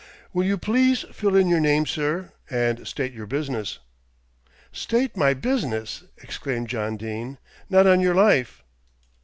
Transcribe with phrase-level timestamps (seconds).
[0.33, 3.77] "Will you please fill in your name, sir, and state your business."
[4.71, 7.37] "State my business," exclaimed John Dene,
[7.69, 8.63] "not on your life."